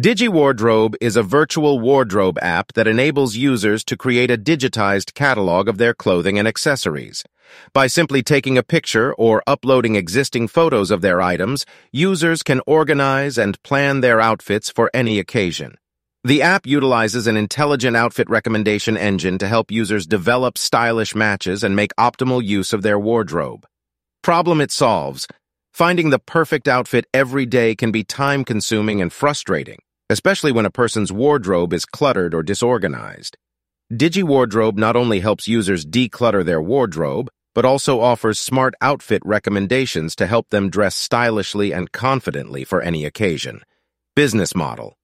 [0.00, 5.78] DigiWardrobe is a virtual wardrobe app that enables users to create a digitized catalog of
[5.78, 7.22] their clothing and accessories.
[7.72, 13.38] By simply taking a picture or uploading existing photos of their items, users can organize
[13.38, 15.76] and plan their outfits for any occasion.
[16.24, 21.76] The app utilizes an intelligent outfit recommendation engine to help users develop stylish matches and
[21.76, 23.64] make optimal use of their wardrobe.
[24.24, 25.28] Problem it solves.
[25.72, 29.78] Finding the perfect outfit every day can be time-consuming and frustrating,
[30.10, 33.36] especially when a person's wardrobe is cluttered or disorganized.
[33.92, 40.26] DigiWardrobe not only helps users declutter their wardrobe, but also offers smart outfit recommendations to
[40.26, 43.60] help them dress stylishly and confidently for any occasion.
[44.16, 44.96] Business Model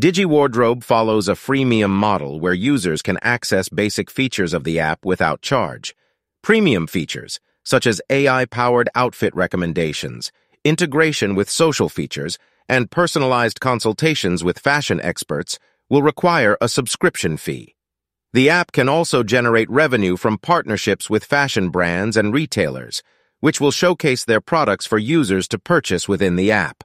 [0.00, 5.42] DigiWardrobe follows a freemium model where users can access basic features of the app without
[5.42, 5.94] charge.
[6.40, 10.30] Premium features, such as AI-powered outfit recommendations,
[10.64, 15.58] integration with social features, and personalized consultations with fashion experts,
[15.88, 17.74] will require a subscription fee.
[18.32, 23.02] The app can also generate revenue from partnerships with fashion brands and retailers,
[23.40, 26.84] which will showcase their products for users to purchase within the app.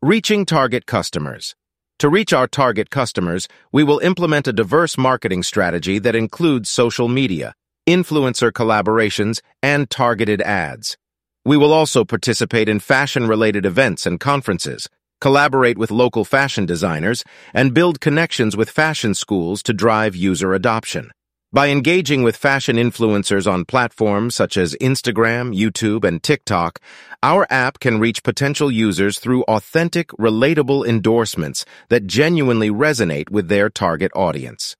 [0.00, 1.56] Reaching target customers.
[1.98, 7.08] To reach our target customers, we will implement a diverse marketing strategy that includes social
[7.08, 7.54] media,
[7.88, 10.96] influencer collaborations, and targeted ads.
[11.44, 14.88] We will also participate in fashion-related events and conferences,
[15.20, 21.10] collaborate with local fashion designers, and build connections with fashion schools to drive user adoption.
[21.50, 26.78] By engaging with fashion influencers on platforms such as Instagram, YouTube, and TikTok,
[27.22, 33.70] our app can reach potential users through authentic, relatable endorsements that genuinely resonate with their
[33.70, 34.76] target audience.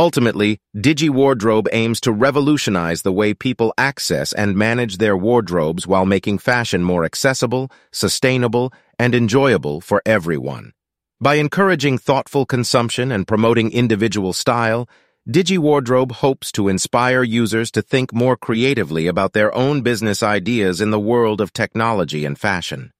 [0.00, 6.38] Ultimately, DigiWardrobe aims to revolutionize the way people access and manage their wardrobes while making
[6.38, 10.72] fashion more accessible, sustainable, and enjoyable for everyone.
[11.20, 14.88] By encouraging thoughtful consumption and promoting individual style,
[15.28, 20.90] DigiWardrobe hopes to inspire users to think more creatively about their own business ideas in
[20.92, 22.90] the world of technology and fashion.